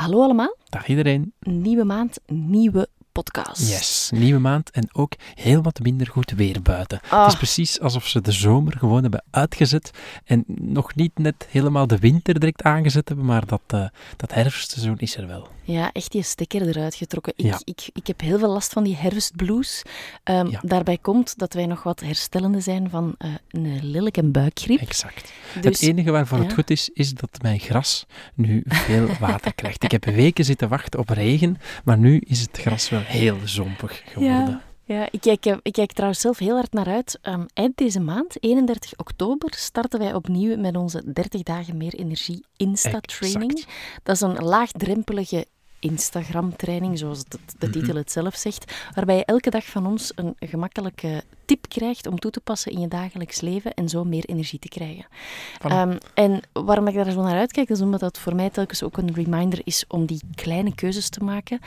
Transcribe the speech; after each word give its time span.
Hallo 0.00 0.22
allemaal, 0.22 0.56
Dag 0.68 0.88
iedereen. 0.88 1.32
nieuwe 1.40 1.84
maand, 1.84 2.20
nieuwe 2.26 2.88
podcast. 3.24 3.68
Yes, 3.68 4.10
nieuwe 4.14 4.40
maand 4.40 4.70
en 4.70 4.88
ook 4.92 5.12
heel 5.34 5.62
wat 5.62 5.78
minder 5.82 6.06
goed 6.06 6.30
weer 6.30 6.62
buiten. 6.62 7.00
Ah. 7.08 7.22
Het 7.22 7.32
is 7.32 7.38
precies 7.38 7.80
alsof 7.80 8.06
ze 8.06 8.20
de 8.20 8.32
zomer 8.32 8.76
gewoon 8.78 9.02
hebben 9.02 9.24
uitgezet 9.30 9.90
en 10.24 10.44
nog 10.46 10.94
niet 10.94 11.18
net 11.18 11.46
helemaal 11.50 11.86
de 11.86 11.98
winter 11.98 12.40
direct 12.40 12.62
aangezet 12.62 13.08
hebben, 13.08 13.26
maar 13.26 13.46
dat, 13.46 13.60
eh, 13.66 13.84
dat 14.16 14.34
herfstseizoen 14.34 14.98
is 14.98 15.16
er 15.16 15.26
wel. 15.26 15.48
Ja, 15.62 15.90
echt 15.92 16.12
die 16.12 16.22
stekker 16.22 16.68
eruit 16.68 16.94
getrokken. 16.94 17.32
Ik, 17.36 17.44
Ja. 17.44 17.60
ik, 17.64 17.90
ik 17.92 18.06
heb 18.06 18.20
heel 18.20 18.38
veel 18.38 18.50
last 18.52 18.72
van 18.72 18.84
die 18.84 18.96
herfstblues. 18.96 19.82
Ehm, 20.22 20.46
Ja. 20.50 20.60
Daarbij 20.62 20.98
komt 20.98 21.38
dat 21.38 21.54
wij 21.54 21.66
nog 21.66 21.82
wat 21.82 22.00
herstellende 22.00 22.60
zijn 22.60 22.90
van 22.90 23.14
eh, 23.18 23.30
een 23.50 23.78
lelijke 23.90 24.22
buikgriep. 24.22 24.80
Exact. 24.80 25.32
Dus 25.60 25.80
het 25.80 25.88
enige 25.88 26.10
waarvoor 26.10 26.38
het 26.38 26.52
goed 26.52 26.70
is, 26.70 26.90
is 26.92 27.14
dat 27.14 27.38
mijn 27.42 27.58
gras 27.58 28.06
nu 28.34 28.62
veel 28.66 29.08
water 29.20 29.54
krijgt. 29.54 29.82
Ik 29.84 29.90
heb 29.90 30.04
weken 30.04 30.44
zitten 30.44 30.68
wachten 30.68 31.00
op 31.00 31.08
regen, 31.08 31.56
maar 31.84 31.98
nu 31.98 32.18
is 32.26 32.40
het 32.40 32.58
gras 32.60 32.88
wel 32.88 33.00
heel 33.10 33.38
zompig 33.44 34.02
geworden. 34.04 34.60
Ja, 34.84 34.94
ja 35.00 35.08
ik, 35.10 35.20
kijk, 35.20 35.58
ik 35.62 35.72
kijk 35.72 35.92
trouwens 35.92 36.20
zelf 36.20 36.38
heel 36.38 36.54
hard 36.54 36.72
naar 36.72 36.86
uit. 36.86 37.18
Ehm, 37.22 37.44
eind 37.54 37.76
deze 37.76 38.00
maand, 38.00 38.36
31 38.44 38.92
oktober, 38.96 39.52
starten 39.56 39.98
wij 39.98 40.14
opnieuw 40.14 40.56
met 40.56 40.76
onze 40.76 41.12
30 41.12 41.42
dagen 41.42 41.76
meer 41.76 41.94
energie 41.94 42.44
Insta-training. 42.56 43.64
Dat 44.02 44.14
is 44.14 44.20
een 44.20 44.44
laagdrempelige 44.44 45.46
Instagram-training, 45.78 46.98
zoals 46.98 47.18
het, 47.18 47.38
de 47.58 47.66
Mhm. 47.66 47.78
titel 47.78 47.94
het 47.96 48.10
zelf 48.12 48.34
zegt, 48.36 48.72
waarbij 48.94 49.16
je 49.16 49.24
elke 49.24 49.50
dag 49.50 49.64
van 49.64 49.86
ons 49.86 50.12
een 50.14 50.34
gemakkelijke 50.38 51.22
tip 51.44 51.59
krijgt 51.70 52.06
om 52.06 52.18
toe 52.18 52.30
te 52.30 52.40
passen 52.40 52.72
in 52.72 52.80
je 52.80 52.88
dagelijks 52.88 53.40
leven 53.40 53.74
en 53.74 53.88
zo 53.88 54.04
meer 54.04 54.24
energie 54.24 54.58
te 54.58 54.68
krijgen. 54.68 55.04
Ehm, 55.60 55.96
en 56.14 56.40
waarom 56.52 56.86
ik 56.88 56.94
daar 56.94 57.10
zo 57.10 57.22
naar 57.22 57.38
uitkijk, 57.38 57.68
is 57.68 57.80
omdat 57.80 58.00
dat 58.00 58.18
voor 58.18 58.34
mij 58.34 58.50
telkens 58.50 58.82
ook 58.82 58.96
een 58.96 59.14
reminder 59.14 59.60
is 59.64 59.84
om 59.88 60.06
die 60.06 60.20
kleine 60.34 60.74
keuzes 60.74 61.08
te 61.08 61.24
maken 61.24 61.58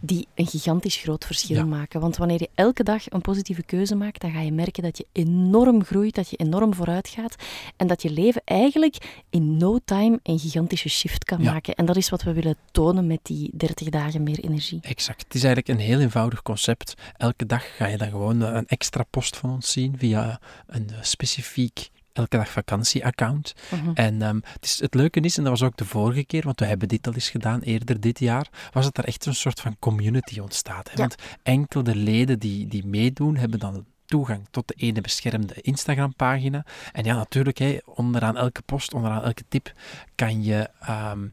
die 0.00 0.26
een 0.34 0.46
gigantisch 0.46 0.96
groot 0.96 1.24
verschil 1.24 1.56
Ja. 1.56 1.64
maken. 1.64 2.00
Want 2.00 2.16
wanneer 2.16 2.40
je 2.40 2.48
elke 2.54 2.82
dag 2.82 3.10
een 3.10 3.20
positieve 3.20 3.62
keuze 3.62 3.94
maakt, 3.94 4.20
dan 4.20 4.30
ga 4.30 4.40
je 4.40 4.52
merken 4.52 4.82
dat 4.82 4.96
je 4.98 5.06
enorm 5.12 5.84
groeit, 5.84 6.14
dat 6.14 6.30
je 6.30 6.36
enorm 6.36 6.74
vooruit 6.74 7.08
gaat 7.08 7.34
en 7.76 7.86
dat 7.86 8.02
je 8.02 8.10
leven 8.10 8.42
eigenlijk 8.44 9.22
in 9.30 9.56
no 9.56 9.78
time 9.84 10.18
een 10.22 10.38
gigantische 10.38 10.88
shift 10.88 11.24
kan 11.24 11.42
Ja. 11.42 11.52
maken. 11.52 11.74
En 11.74 11.86
dat 11.86 11.96
is 11.96 12.08
wat 12.08 12.22
we 12.22 12.32
willen 12.32 12.56
tonen 12.70 13.06
met 13.06 13.20
die 13.22 13.50
30 13.54 13.88
dagen 13.88 14.22
meer 14.22 14.38
energie. 14.38 14.78
Exact. 14.82 15.22
Het 15.22 15.34
is 15.34 15.44
eigenlijk 15.44 15.78
een 15.80 15.86
heel 15.86 16.00
eenvoudig 16.00 16.42
concept. 16.42 16.94
Elke 17.16 17.46
dag 17.46 17.76
ga 17.76 17.86
je 17.86 17.96
dan 17.96 18.08
gewoon 18.10 18.40
een 18.40 18.66
extra 18.66 19.02
post 19.10 19.36
van 19.36 19.47
ons 19.48 19.72
zien 19.72 19.98
via 19.98 20.40
een 20.66 20.90
eh, 20.90 20.96
specifiek 21.02 21.90
elke 22.12 22.36
dag 22.36 22.48
vakantie-account. 22.48 23.54
Mhm. 23.70 23.90
En 23.94 24.22
ehm, 24.22 24.40
het, 24.42 24.64
is, 24.64 24.80
het 24.80 24.94
leuke 24.94 25.20
is, 25.20 25.36
en 25.36 25.42
dat 25.42 25.58
was 25.58 25.68
ook 25.68 25.76
de 25.76 25.84
vorige 25.84 26.24
keer, 26.24 26.42
want 26.42 26.60
we 26.60 26.66
hebben 26.66 26.88
dit 26.88 27.06
al 27.06 27.14
eens 27.14 27.30
gedaan 27.30 27.60
eerder 27.60 28.00
dit 28.00 28.18
jaar, 28.18 28.48
was 28.72 28.84
dat 28.84 28.98
er 28.98 29.04
echt 29.04 29.26
een 29.26 29.34
soort 29.34 29.60
van 29.60 29.76
community 29.78 30.38
ontstaat. 30.38 30.86
Hè? 30.86 30.92
Ja. 30.92 30.98
Want 30.98 31.14
enkel 31.42 31.82
de 31.82 31.96
leden 31.96 32.38
die, 32.38 32.66
die 32.66 32.86
meedoen, 32.86 33.36
hebben 33.36 33.58
dan 33.58 33.84
toegang 34.08 34.46
tot 34.50 34.68
de 34.68 34.74
ene 34.76 35.00
beschermde 35.00 35.54
Instagram-pagina. 35.60 36.64
En 36.92 37.04
ja, 37.04 37.14
natuurlijk, 37.14 37.58
hè, 37.58 37.78
onderaan 37.84 38.36
elke 38.36 38.62
post, 38.62 38.94
onderaan 38.94 39.22
elke 39.22 39.44
tip, 39.48 39.72
kan 40.14 40.42
je, 40.42 40.68
ehm, 40.80 41.26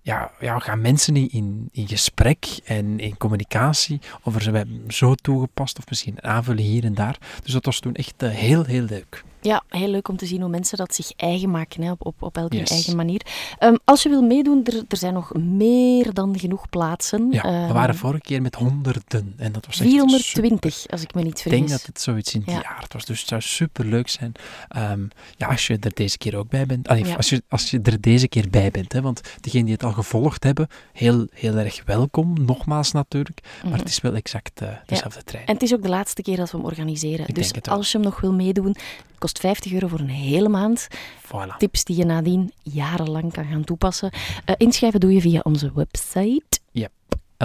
ja, 0.00 0.30
ja, 0.40 0.58
gaan 0.58 0.80
mensen 0.80 1.16
in, 1.16 1.68
in, 1.72 1.88
gesprek 1.88 2.46
en 2.64 3.00
in 3.00 3.16
communicatie 3.16 4.00
over 4.22 4.42
ze 4.42 4.50
hebben 4.50 4.84
zo 4.88 5.14
toegepast, 5.14 5.78
of 5.78 5.88
misschien 5.88 6.22
aanvullen 6.22 6.64
hier 6.64 6.84
en 6.84 6.94
daar. 6.94 7.18
Dus 7.42 7.52
dat 7.52 7.64
was 7.64 7.80
toen 7.80 7.94
echt 7.94 8.22
eh, 8.22 8.30
heel, 8.30 8.64
heel 8.64 8.84
leuk. 8.84 9.24
Ja, 9.42 9.62
heel 9.68 9.88
leuk 9.88 10.08
om 10.08 10.16
te 10.16 10.26
zien 10.26 10.40
hoe 10.40 10.50
mensen 10.50 10.76
dat 10.78 10.94
zich 10.94 11.12
eigen 11.16 11.50
maken, 11.50 11.82
hè, 11.82 11.90
op, 11.90 12.06
op, 12.06 12.22
op 12.22 12.36
elke 12.36 12.56
Yes. 12.56 12.70
eigen 12.70 12.96
manier. 12.96 13.20
Ehm, 13.58 13.74
als 13.84 14.02
je 14.02 14.08
wil 14.08 14.22
meedoen, 14.22 14.64
er, 14.64 14.82
er 14.88 14.96
zijn 14.96 15.12
nog 15.14 15.34
meer 15.34 16.12
dan 16.14 16.38
genoeg 16.38 16.68
plaatsen. 16.68 17.28
Ja, 17.30 17.42
we 17.42 17.48
Ehm, 17.48 17.72
waren 17.72 17.94
vorige 17.94 18.20
keer 18.22 18.42
met 18.42 18.54
honderden 18.54 19.34
en 19.36 19.52
dat 19.52 19.66
was 19.66 19.80
echt 19.80 19.90
420, 19.90 20.86
als 20.90 21.02
ik 21.02 21.14
me 21.14 21.22
niet 21.22 21.32
Ik 21.36 21.38
vergis. 21.38 21.58
denk 21.58 21.70
dat 21.70 21.86
het 21.86 22.00
zoiets 22.00 22.34
in 22.34 22.42
Ja. 22.46 22.52
jaar 22.52 22.84
was. 22.88 23.04
Dus 23.04 23.18
het 23.20 23.28
zou 23.28 23.40
super 23.40 23.84
leuk 23.86 24.08
zijn. 24.08 24.32
Ehm, 24.68 25.00
ja, 25.36 25.46
als 25.46 25.66
je 25.66 25.76
er 25.80 25.94
deze 25.94 26.18
keer 26.18 26.36
ook 26.36 26.48
bij 26.48 26.66
bent. 26.66 26.88
Allee, 26.88 27.04
Ja. 27.06 27.14
als, 27.14 27.28
je, 27.28 27.42
als 27.48 27.70
je 27.70 27.80
er 27.82 28.00
deze 28.00 28.28
keer 28.28 28.50
bij 28.50 28.70
bent. 28.70 28.92
Hè, 28.92 29.00
want 29.02 29.20
degenen 29.40 29.64
die 29.64 29.74
het 29.74 29.84
al 29.84 29.92
gevolgd 29.92 30.44
hebben, 30.44 30.68
heel, 30.92 31.26
heel 31.32 31.56
erg 31.56 31.82
welkom. 31.84 32.44
Nogmaals 32.44 32.92
natuurlijk. 32.92 33.40
Maar 33.62 33.70
Mhm. 33.70 33.78
het 33.80 33.88
is 33.88 34.00
wel 34.00 34.14
exact 34.14 34.60
eh, 34.60 34.68
dezelfde 34.86 35.22
trein. 35.24 35.46
En 35.46 35.52
het 35.54 35.62
is 35.62 35.74
ook 35.74 35.82
de 35.82 35.88
laatste 35.88 36.22
keer 36.22 36.36
dat 36.36 36.50
we 36.50 36.56
hem 36.56 36.66
organiseren. 36.66 37.28
Ik 37.28 37.34
dus 37.34 37.52
als 37.62 37.92
je 37.92 37.98
hem 37.98 38.06
nog 38.06 38.20
wil 38.20 38.32
meedoen, 38.32 38.76
kost 39.22 39.38
50 39.38 39.72
euro 39.72 39.86
voor 39.86 40.00
een 40.00 40.08
hele 40.08 40.48
maand. 40.48 40.88
Voilà. 41.26 41.56
Tips 41.58 41.84
die 41.84 41.96
je 41.96 42.04
nadien 42.04 42.52
jarenlang 42.62 43.32
kan 43.32 43.44
gaan 43.44 43.64
toepassen. 43.64 44.10
Eh, 44.44 44.54
inschrijven 44.58 45.00
doe 45.00 45.12
je 45.12 45.20
via 45.20 45.40
onze 45.42 45.72
website 45.74 46.60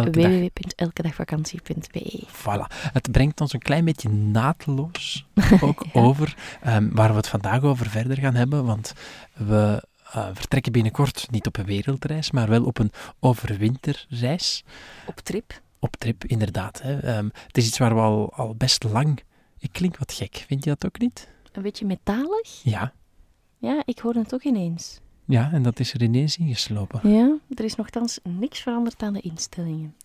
dag. 0.04 0.14
www.elkedagvakantie.be. 0.14 2.24
Voilà. 2.28 2.68
Het 2.94 3.12
brengt 3.12 3.42
ons 3.42 3.54
een 3.54 3.60
klein 3.60 3.86
beetje 3.86 4.10
naadloos 4.10 5.26
ook 5.62 5.86
Ja. 5.94 6.02
over 6.02 6.36
um, 6.68 6.96
waar 6.96 7.10
we 7.10 7.16
het 7.16 7.28
vandaag 7.28 7.62
over 7.62 7.90
verder 7.90 8.18
gaan 8.18 8.36
hebben. 8.36 8.66
Want 8.66 8.94
we 9.34 9.84
uh, 10.16 10.28
vertrekken 10.34 10.72
binnenkort 10.72 11.28
niet 11.32 11.48
op 11.48 11.58
een 11.58 11.66
wereldreis, 11.66 12.32
maar 12.32 12.50
wel 12.50 12.64
op 12.64 12.80
een 12.80 12.92
overwinterreis. 13.20 14.64
Op 15.06 15.20
trip. 15.20 15.62
Op 15.80 15.96
trip, 15.96 16.26
inderdaad. 16.26 16.82
Hè. 16.82 17.18
Um, 17.18 17.32
het 17.48 17.58
is 17.58 17.68
iets 17.68 17.78
waar 17.78 17.96
we 17.96 18.02
al, 18.02 18.34
al 18.34 18.56
best 18.56 18.84
lang... 18.84 19.26
Ik 19.60 19.70
klink 19.72 19.98
wat 19.98 20.14
gek, 20.14 20.44
vind 20.48 20.64
je 20.64 20.70
dat 20.70 20.86
ook 20.86 21.00
niet? 21.00 21.28
Een 21.58 21.64
beetje 21.64 21.86
metalig? 21.86 22.64
Ja. 22.64 22.94
Ja, 23.58 23.82
ik 23.86 24.00
hoorde 24.00 24.20
het 24.20 24.34
ook 24.34 24.44
ineens. 24.44 25.00
Ja, 25.26 25.52
en 25.52 25.64
dat 25.64 25.80
is 25.80 25.94
er 25.94 26.02
ineens 26.02 26.38
ingeslopen. 26.38 27.10
Ja, 27.10 27.38
er 27.56 27.64
is 27.64 27.76
nogthans 27.76 28.20
niks 28.24 28.60
veranderd 28.60 29.04
aan 29.04 29.14
de 29.14 29.20
instellingen. 29.20 29.96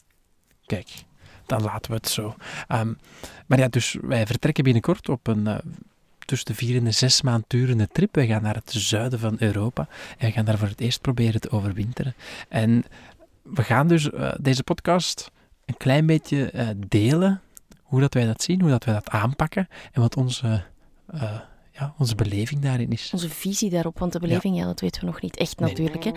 Kijk, 0.67 1.05
dan 1.47 1.63
laten 1.63 1.91
we 1.91 1.97
het 1.97 2.09
zo. 2.09 2.35
Um, 2.69 2.99
maar 3.47 3.59
ja, 3.59 3.69
dus 3.69 3.97
wij 4.01 4.27
vertrekken 4.27 4.65
binnenkort 4.65 5.09
op 5.09 5.27
een 5.27 5.47
uh, 5.47 5.59
tussen 6.19 6.47
de 6.47 6.55
vier 6.55 6.77
en 6.77 6.85
de 6.85 6.91
zes 6.91 7.23
maand 7.23 7.45
durende 7.47 7.89
trip. 7.89 8.15
Wij 8.15 8.27
gaan 8.27 8.43
naar 8.43 8.55
het 8.55 8.73
zuiden 8.73 9.19
van 9.19 9.37
Europa 9.39 9.89
en 10.19 10.27
we 10.27 10.33
gaan 10.33 10.45
daar 10.45 10.59
voor 10.59 10.69
het 10.69 10.81
eerst 10.81 11.01
proberen 11.01 11.41
te 11.41 11.51
overwinteren. 11.51 12.15
En 12.49 12.85
we 13.43 13.63
gaan 13.63 13.89
dus 13.89 14.11
uh, 14.11 14.33
deze 14.41 14.63
podcast 14.63 15.31
een 15.65 15.77
klein 15.77 16.07
beetje 16.07 16.53
uh, 16.55 16.69
delen 16.89 17.41
hoe 17.83 18.01
dat 18.01 18.15
wij 18.15 18.27
dat 18.27 18.43
zien, 18.43 18.61
hoe 18.61 18.71
dat 18.71 18.85
wij 18.85 18.95
dat 18.95 19.09
aanpakken 19.09 19.69
en 19.93 20.01
wat 20.01 20.17
onze, 20.17 20.65
uh, 21.15 21.23
ja, 21.73 21.95
onze 21.99 22.15
beleving 22.15 22.61
daarin 22.61 22.91
is. 22.91 23.11
Onze 23.13 23.29
visie 23.29 23.71
daarop, 23.71 23.99
want 23.99 24.13
de 24.13 24.19
beleving, 24.19 24.55
ja, 24.55 24.61
ja 24.61 24.67
dat 24.67 24.81
weten 24.81 25.01
we 25.01 25.07
nog 25.07 25.21
niet 25.21 25.37
echt 25.37 25.59
Nee. 25.59 25.69
natuurlijk. 25.69 26.05
Hè. 26.05 26.11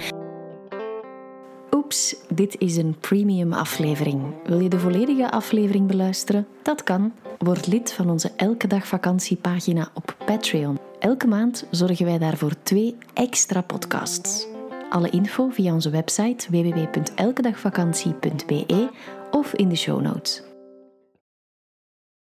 Oeps, 1.71 2.15
dit 2.29 2.59
is 2.59 2.77
een 2.77 2.95
premium 2.99 3.53
aflevering. 3.53 4.23
Wil 4.45 4.59
je 4.59 4.69
de 4.69 4.79
volledige 4.79 5.31
aflevering 5.31 5.87
beluisteren? 5.87 6.47
Dat 6.63 6.83
kan. 6.83 7.13
Word 7.37 7.67
lid 7.67 7.93
van 7.93 8.09
onze 8.09 8.31
Elke 8.35 8.67
Dag 8.67 8.87
Vakantiepagina 8.87 9.89
op 9.93 10.15
Patreon. 10.25 10.79
Elke 10.99 11.27
maand 11.27 11.65
zorgen 11.71 12.05
wij 12.05 12.17
daarvoor 12.17 12.53
twee 12.63 12.97
extra 13.13 13.61
podcasts. 13.61 14.47
Alle 14.89 15.09
info 15.09 15.49
via 15.49 15.73
onze 15.73 15.89
website 15.89 16.47
www.elkedagvakantie.be 16.49 18.89
of 19.31 19.53
in 19.53 19.69
de 19.69 19.75
show 19.75 20.01
notes. 20.01 20.43